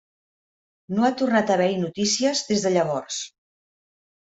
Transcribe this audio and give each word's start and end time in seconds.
No 0.99 1.05
ha 1.07 1.11
tornat 1.19 1.51
a 1.51 1.55
haver-hi 1.59 1.77
notícies 1.83 2.43
des 2.51 2.67
de 2.67 2.73
llavors. 2.79 3.23